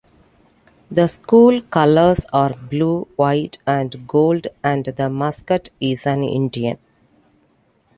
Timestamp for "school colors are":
1.05-2.55